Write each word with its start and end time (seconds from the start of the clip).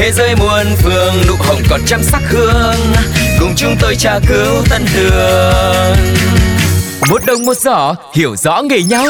Thế 0.00 0.12
giới 0.12 0.36
muôn 0.36 0.66
phương 0.76 1.14
nụ 1.28 1.34
hồng 1.38 1.58
còn 1.70 1.80
trăm 1.86 2.00
sắc 2.02 2.22
hương. 2.30 2.94
Cùng 3.40 3.50
chúng 3.56 3.74
tôi 3.80 3.94
tra 3.96 4.18
cứu 4.28 4.64
tân 4.70 4.82
đường 4.94 5.96
Một 7.10 7.22
đồng 7.26 7.44
một 7.46 7.56
giỏ 7.56 7.94
hiểu 8.14 8.36
rõ 8.36 8.62
nghề 8.62 8.82
nhau. 8.82 9.06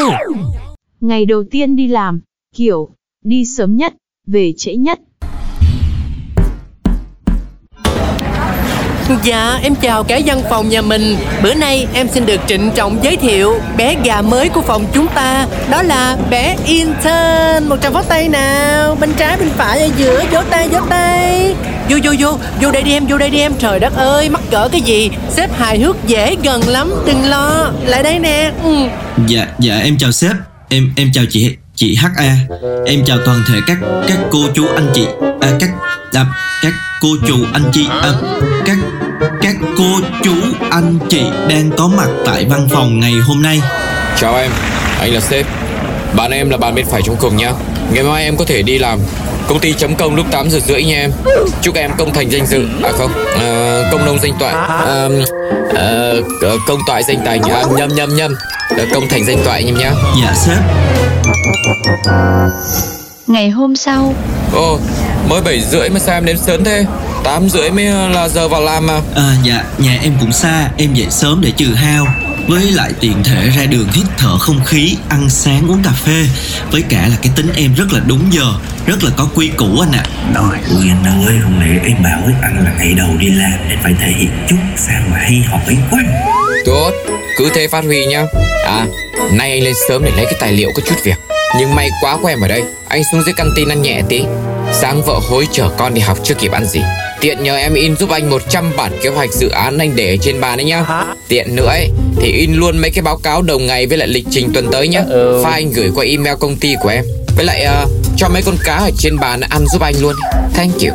Ngày 1.01 1.27
đầu 1.27 1.45
tiên 1.51 1.77
đi 1.77 1.89
làm, 1.89 2.21
kiểu, 2.57 2.89
đi 3.25 3.45
sớm 3.45 3.77
nhất, 3.77 3.95
về 4.27 4.53
trễ 4.57 4.75
nhất. 4.75 4.99
Dạ, 9.23 9.59
em 9.63 9.75
chào 9.75 10.05
cả 10.05 10.21
văn 10.27 10.43
phòng 10.51 10.69
nhà 10.69 10.83
mình. 10.83 11.17
Bữa 11.43 11.55
nay 11.55 11.87
em 11.95 12.09
xin 12.09 12.27
được 12.27 12.41
trịnh 12.47 12.71
trọng 12.75 12.99
giới 13.03 13.17
thiệu 13.17 13.61
bé 13.77 13.97
gà 14.05 14.23
mới 14.23 14.49
của 14.49 14.61
phòng 14.61 14.87
chúng 14.93 15.07
ta. 15.15 15.47
Đó 15.71 15.83
là 15.83 16.17
bé 16.31 16.57
Intern. 16.67 17.69
Một 17.69 17.77
tràng 17.83 17.95
pháo 17.95 18.03
tay 18.03 18.29
nào. 18.29 18.97
Bên 19.01 19.13
trái, 19.13 19.37
bên 19.37 19.51
phải, 19.57 19.81
ở 19.81 19.89
giữa, 19.97 20.25
vỗ 20.33 20.41
tay, 20.51 20.69
vỗ 20.69 20.81
tay. 20.91 21.55
Vô, 21.91 21.99
vô, 22.05 22.13
vô, 22.19 22.39
vô 22.63 22.71
đây 22.71 22.83
đi 22.83 22.93
em, 22.93 23.07
vô 23.07 23.19
đây 23.19 23.31
đi 23.31 23.39
em. 23.41 23.53
Trời 23.59 23.81
đất 23.81 23.97
ơi, 23.97 24.29
mắc 24.29 24.41
cỡ 24.51 24.69
cái 24.73 24.81
gì? 24.81 25.11
Sếp 25.31 25.59
hài 25.59 25.79
hước 25.79 25.97
dễ 26.07 26.37
gần 26.43 26.69
lắm, 26.69 26.93
đừng 27.07 27.25
lo. 27.25 27.73
Lại 27.87 28.03
đây 28.03 28.19
nè. 28.19 28.53
Ừ. 28.65 28.75
Dạ, 29.27 29.47
dạ 29.59 29.79
em 29.79 29.99
chào 29.99 30.13
sếp. 30.13 30.33
Em 30.69 30.93
em 30.97 31.11
chào 31.13 31.25
chị 31.31 31.57
chị 31.75 31.97
HA. 31.97 32.37
Em 32.87 33.05
chào 33.07 33.19
toàn 33.27 33.43
thể 33.49 33.55
các 33.67 33.79
các 34.09 34.19
cô 34.31 34.39
chú 34.55 34.67
anh 34.75 34.91
chị 34.95 35.07
à, 35.41 35.49
các 35.61 35.71
à, 36.13 36.25
các 36.63 36.73
cô 37.01 37.09
chú 37.27 37.37
anh 37.53 37.65
chị 37.73 37.87
à, 38.03 38.13
các 38.65 38.77
các 39.51 39.69
cô 39.79 40.01
chú 40.23 40.33
anh 40.71 40.99
chị 41.09 41.23
đang 41.49 41.71
có 41.79 41.89
mặt 41.89 42.09
tại 42.27 42.47
văn 42.51 42.69
phòng 42.71 43.01
ngày 43.01 43.13
hôm 43.13 43.43
nay. 43.43 43.61
Chào 44.17 44.37
em, 44.37 44.51
anh 45.01 45.15
là 45.15 45.21
sếp 45.21 45.47
Bạn 46.17 46.31
em 46.31 46.51
là 46.51 46.57
bạn 46.57 46.75
bên 46.75 46.87
phải 46.87 47.03
trong 47.05 47.17
cùng 47.17 47.37
nhá. 47.37 47.53
Ngày 47.93 48.05
mai 48.05 48.25
em 48.25 48.37
có 48.37 48.45
thể 48.45 48.63
đi 48.63 48.79
làm. 48.79 48.99
Công 49.49 49.59
ty 49.59 49.73
chấm 49.73 49.95
công 49.95 50.17
lúc 50.17 50.27
8 50.31 50.51
giờ 50.51 50.59
rưỡi 50.67 50.85
nha 50.85 51.01
em. 51.01 51.11
Chúc 51.63 51.75
em 51.75 51.91
công 51.99 52.13
thành 52.15 52.29
danh 52.29 52.47
dự. 52.47 52.67
À 52.83 52.91
không, 52.99 53.11
à, 53.41 53.81
công 53.93 54.05
nông 54.05 54.19
danh 54.23 54.33
toại. 54.39 54.55
À, 54.55 55.09
à, 55.75 56.13
Công 56.67 56.79
toại 56.87 57.03
danh 57.03 57.19
tài 57.25 57.39
nhá 57.39 57.63
Nhâm 57.77 57.89
nhâm 57.89 58.17
nhâm. 58.17 58.35
À, 58.79 58.85
Công 58.95 59.09
thành 59.09 59.25
danh 59.25 59.39
toại 59.45 59.65
nhâm 59.65 59.79
nhá. 59.79 59.93
Dạ 60.23 60.35
sếp. 60.35 60.59
Ngày 63.27 63.51
hôm 63.51 63.77
sau, 63.77 64.15
Ồ, 64.55 64.79
mới 65.29 65.41
7 65.41 65.61
rưỡi 65.61 65.89
mà 65.89 65.99
sao 65.99 66.15
em 66.15 66.25
đến 66.25 66.39
sớm 66.39 66.65
thế 66.65 66.85
8 67.25 67.49
rưỡi 67.49 67.71
mới 67.71 67.85
là 67.85 68.29
giờ 68.29 68.49
vào 68.49 68.63
làm 68.63 68.87
mà. 68.87 69.01
À, 69.15 69.35
dạ 69.45 69.65
nhà 69.79 69.99
em 70.03 70.13
cũng 70.21 70.33
xa, 70.33 70.69
em 70.77 70.95
dậy 70.95 71.07
sớm 71.11 71.41
để 71.41 71.51
trừ 71.57 71.75
hao. 71.75 72.07
Với 72.49 72.63
lại 72.63 72.93
tiện 73.01 73.23
thể 73.25 73.51
ra 73.57 73.67
đường 73.67 73.89
hít 73.93 74.07
thở 74.19 74.39
không 74.39 74.65
khí, 74.65 74.97
ăn 75.09 75.31
sáng 75.31 75.71
uống 75.71 75.83
cà 75.83 75.91
phê. 75.91 76.25
Với 76.71 76.83
cả 76.89 77.09
là 77.09 77.17
cái 77.23 77.33
tính 77.37 77.53
em 77.57 77.75
rất 77.75 77.93
là 77.93 78.01
đúng 78.07 78.21
giờ, 78.31 78.47
rất 78.87 79.05
là 79.05 79.11
có 79.17 79.29
quy 79.35 79.49
củ 79.49 79.81
anh 79.81 79.93
ạ. 79.93 80.05
Rồi, 80.35 80.57
ui 80.71 80.89
anh 80.89 81.27
ơi, 81.27 81.39
hôm 81.39 81.59
nay 81.61 81.69
em 81.85 82.03
bảo 82.03 82.21
với 82.25 82.35
anh 82.43 82.65
là 82.65 82.73
ngày 82.79 82.95
đầu 82.95 83.09
đi 83.19 83.29
làm 83.29 83.69
nên 83.69 83.79
phải 83.83 83.95
thể 84.01 84.13
hiện 84.17 84.31
chút 84.49 84.57
sao 84.77 85.03
mà 85.11 85.17
hay 85.17 85.43
hỏi 85.49 85.77
quá. 85.91 86.01
Tốt, 86.65 86.91
cứ 87.39 87.51
thế 87.55 87.69
phát 87.69 87.85
huy 87.85 88.07
nhá. 88.07 88.23
À, 88.67 88.87
nay 89.33 89.51
anh 89.51 89.63
lên 89.63 89.75
sớm 89.89 90.05
để 90.05 90.11
lấy 90.17 90.25
cái 90.25 90.35
tài 90.41 90.53
liệu 90.53 90.71
có 90.77 90.83
chút 90.87 90.97
việc. 91.05 91.17
Nhưng 91.59 91.75
may 91.75 91.89
quá 92.03 92.17
của 92.23 92.29
em 92.29 92.41
ở 92.41 92.49
đây. 92.49 92.63
Anh 92.89 93.03
xuống 93.13 93.23
dưới 93.23 93.35
căn 93.37 93.51
tin 93.57 93.69
ăn 93.69 93.83
nhẹ 93.83 94.03
tí. 94.09 94.23
Sáng 94.73 95.03
vợ 95.03 95.21
hối 95.31 95.49
chở 95.53 95.69
con 95.79 95.95
đi 95.95 96.01
học 96.01 96.19
chưa 96.25 96.35
kịp 96.35 96.53
ăn 96.53 96.67
gì 96.67 96.81
Tiện 97.21 97.43
nhờ 97.43 97.57
em 97.57 97.75
in 97.75 97.97
giúp 97.97 98.11
anh 98.11 98.31
100 98.31 98.73
bản 98.77 98.93
kế 99.03 99.09
hoạch 99.09 99.31
dự 99.33 99.49
án 99.49 99.79
anh 99.79 99.97
để 99.97 100.15
ở 100.15 100.17
trên 100.23 100.41
bàn 100.41 100.57
đấy 100.59 100.65
nhá. 100.65 100.85
Tiện 101.29 101.57
nữa 101.57 101.67
ấy 101.67 101.91
Thì 102.17 102.33
in 102.33 102.55
luôn 102.55 102.79
mấy 102.79 102.91
cái 102.91 103.03
báo 103.03 103.17
cáo 103.23 103.43
đầu 103.43 103.59
ngày 103.59 103.87
với 103.87 103.99
lại 103.99 104.09
lịch 104.09 104.25
trình 104.31 104.51
tuần 104.55 104.69
tới 104.73 104.89
nhá. 104.89 105.03
File 105.11 105.45
anh 105.53 105.73
gửi 105.73 105.91
qua 105.95 106.05
email 106.05 106.37
công 106.41 106.57
ty 106.57 106.75
của 106.83 106.89
em. 106.89 107.05
Với 107.37 107.45
lại 107.45 107.63
ờ, 107.63 107.87
cho 108.17 108.29
mấy 108.29 108.43
con 108.43 108.55
cá 108.65 108.75
ở 108.77 108.91
trên 108.99 109.19
bàn 109.19 109.41
ăn 109.41 109.67
giúp 109.67 109.83
anh 109.83 109.95
luôn. 110.01 110.15
Thank 110.55 110.75
you. 110.83 110.91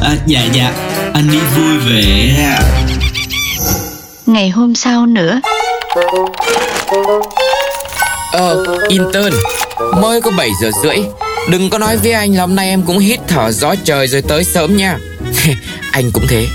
À, 0.00 0.16
dạ 0.26 0.40
dạ, 0.52 0.72
anh 1.14 1.28
đi 1.32 1.38
vui 1.56 1.78
vẻ 1.78 2.34
ngày 4.26 4.48
hôm 4.48 4.74
sau 4.74 5.06
nữa, 5.06 5.40
Ờ, 8.32 8.64
intern. 8.88 9.30
Mới 10.02 10.20
có 10.20 10.30
7 10.38 10.50
giờ 10.62 10.70
rưỡi 10.82 10.96
Đừng 11.50 11.70
có 11.70 11.78
nói 11.78 11.96
với 11.96 12.12
anh 12.12 12.34
là 12.34 12.40
hôm 12.40 12.54
nay 12.56 12.68
em 12.68 12.82
cũng 12.82 12.98
hít 12.98 13.20
thở 13.28 13.52
gió 13.52 13.74
trời 13.84 14.06
rồi 14.08 14.22
tới 14.22 14.44
sớm 14.44 14.76
nha. 14.76 14.98
Anh 15.92 16.10
cũng 16.10 16.26
thế. 16.28 16.46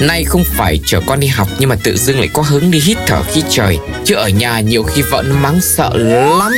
Nay 0.00 0.24
không 0.24 0.44
phải 0.44 0.80
chở 0.86 1.00
con 1.06 1.20
đi 1.20 1.26
học 1.26 1.48
Nhưng 1.58 1.68
mà 1.68 1.76
tự 1.84 1.96
dưng 1.96 2.18
lại 2.18 2.28
có 2.32 2.42
hứng 2.42 2.70
đi 2.70 2.80
hít 2.80 2.98
thở 3.06 3.22
khí 3.22 3.42
trời. 3.50 3.78
Chứ 4.04 4.14
ở 4.14 4.28
nhà 4.28 4.60
nhiều 4.60 4.82
khi 4.82 5.02
vợ 5.02 5.22
nó 5.28 5.34
mắng 5.36 5.60
sợ 5.60 5.90
lắm. 6.38 6.52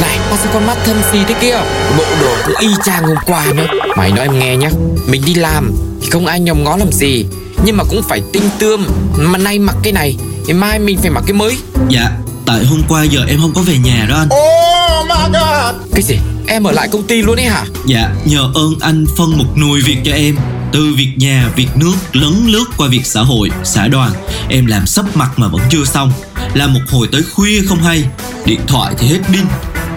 Này, 0.00 0.18
sao 0.42 0.52
con 0.52 0.66
mắt 0.66 0.78
thâm 0.84 0.96
xì 1.12 1.18
thế 1.28 1.34
kia. 1.40 1.60
Bộ 1.98 2.04
đồ 2.20 2.36
cứ 2.46 2.54
y 2.60 2.68
chang 2.84 3.02
hôm 3.02 3.16
qua 3.26 3.46
nữa. 3.54 3.66
Mày 3.96 4.10
nói 4.10 4.24
em 4.24 4.38
nghe 4.38 4.56
nhá. 4.56 4.70
Mình 5.06 5.22
đi 5.26 5.34
làm 5.34 5.72
thì 6.02 6.10
không 6.10 6.26
ai 6.26 6.40
nhòm 6.40 6.64
ngó 6.64 6.76
làm 6.76 6.92
gì. 6.92 7.24
Nhưng 7.64 7.76
mà 7.76 7.84
cũng 7.84 8.02
phải 8.08 8.22
tinh 8.32 8.50
tươm. 8.58 8.86
Mà 9.16 9.38
nay 9.38 9.58
mặc 9.58 9.76
cái 9.82 9.92
này 9.92 10.16
Thì 10.46 10.52
mai 10.52 10.78
mình 10.78 10.98
phải 10.98 11.10
mặc 11.10 11.24
cái 11.26 11.32
mới. 11.34 11.56
Dạ, 11.88 12.10
tại 12.46 12.64
hôm 12.64 12.82
qua 12.88 13.02
giờ 13.04 13.20
em 13.28 13.40
không 13.40 13.52
có 13.54 13.60
về 13.62 13.78
nhà 13.78 14.06
đó 14.10 14.16
anh. 14.16 14.28
Cái 15.92 16.02
gì? 16.02 16.16
Em 16.48 16.64
ở 16.64 16.72
lại 16.72 16.88
công 16.92 17.02
ty 17.02 17.22
luôn 17.22 17.36
ấy 17.36 17.46
hả? 17.46 17.64
Dạ, 17.86 18.10
nhờ 18.24 18.50
ơn 18.54 18.74
anh 18.80 19.04
phân 19.16 19.38
một 19.38 19.44
nùi 19.56 19.80
việc 19.80 19.96
cho 20.04 20.12
em. 20.12 20.36
Từ 20.72 20.94
việc 20.96 21.12
nhà, 21.16 21.50
việc 21.56 21.68
nước, 21.76 21.94
lấn 22.12 22.46
lướt 22.46 22.64
qua 22.76 22.88
việc 22.88 23.06
xã 23.06 23.20
hội, 23.20 23.50
xã 23.64 23.88
đoàn. 23.88 24.10
Em 24.48 24.66
làm 24.66 24.86
sắp 24.86 25.04
mặt 25.14 25.30
mà 25.36 25.48
vẫn 25.48 25.60
chưa 25.70 25.84
xong. 25.84 26.12
Làm 26.54 26.74
một 26.74 26.80
hồi 26.90 27.08
tới 27.12 27.22
khuya 27.34 27.62
không 27.68 27.82
hay. 27.82 28.04
Điện 28.44 28.60
thoại 28.66 28.94
thì 28.98 29.06
hết 29.06 29.18
pin. 29.32 29.44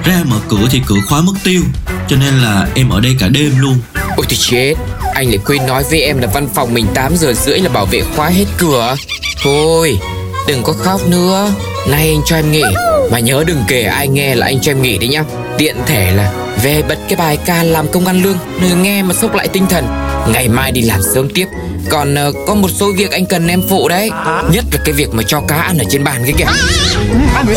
Ra 0.06 0.24
mở 0.26 0.38
cửa 0.50 0.68
thì 0.72 0.82
cửa 0.86 1.00
khóa 1.10 1.22
mất 1.22 1.34
tiêu. 1.44 1.62
Cho 2.10 2.18
nên 2.18 2.34
là 2.34 2.68
em 2.76 2.90
ở 2.90 3.00
đây 3.00 3.16
cả 3.20 3.28
đêm 3.28 3.52
luôn. 3.58 3.78
Ôi 4.18 4.26
thì 4.30 4.38
chết. 4.40 4.74
Anh 5.14 5.28
lại 5.28 5.40
quên 5.46 5.66
nói 5.68 5.84
với 5.90 6.02
em 6.02 6.18
là 6.18 6.28
văn 6.34 6.48
phòng 6.56 6.74
mình 6.74 6.86
8 6.94 7.18
giờ 7.18 7.34
rưỡi 7.34 7.60
là 7.60 7.70
bảo 7.70 7.86
vệ 7.86 8.02
khóa 8.16 8.30
hết 8.30 8.46
cửa. 8.58 8.96
Thôi 9.44 10.00
Đừng 10.48 10.64
có 10.64 10.74
khóc 10.74 11.08
nữa 11.08 11.52
Nay 11.88 12.08
anh 12.10 12.22
cho 12.26 12.36
em 12.36 12.52
nghỉ 12.52 12.64
Mà 13.12 13.20
nhớ 13.20 13.44
đừng 13.48 13.64
kể 13.68 13.84
ai 13.84 14.08
nghe 14.08 14.36
là 14.36 14.46
anh 14.46 14.62
cho 14.62 14.72
em 14.72 14.82
nghỉ 14.82 14.98
đấy 14.98 15.10
nhá. 15.10 15.24
Tiện 15.58 15.76
thể 15.86 16.12
là 16.16 16.32
về 16.64 16.82
bật 16.90 16.98
cái 17.10 17.16
bài 17.16 17.38
ca 17.46 17.64
làm 17.64 17.88
công 17.92 18.06
ăn 18.06 18.24
lương 18.24 18.38
Nơi 18.62 18.72
nghe 18.72 19.04
mà 19.04 19.14
sốc 19.14 19.36
lại 19.36 19.48
tinh 19.48 19.66
thần. 19.70 19.86
Ngày 20.34 20.48
mai 20.48 20.72
đi 20.72 20.82
làm 20.82 21.00
sớm 21.16 21.30
tiếp. 21.30 21.46
Còn 21.90 22.16
uh, 22.30 22.36
có 22.48 22.56
một 22.56 22.70
số 22.80 22.92
việc 22.98 23.12
anh 23.12 23.26
cần 23.26 23.48
em 23.48 23.62
phụ 23.70 23.90
đấy. 23.90 24.10
Nhất 24.52 24.66
là 24.72 24.80
cái 24.86 24.94
việc 24.94 25.14
mà 25.14 25.24
cho 25.28 25.42
cá 25.48 25.56
ăn 25.56 25.78
ở 25.78 25.84
trên 25.90 26.04
bàn 26.04 26.22
cái 26.24 26.34
kìa. 26.38 26.46
Nữa. 27.46 27.56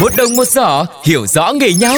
Một 0.00 0.12
đồng 0.16 0.36
một 0.36 0.48
giỏ 0.48 0.86
hiểu 1.04 1.26
rõ 1.26 1.52
nghề 1.52 1.72
nhau. 1.72 1.96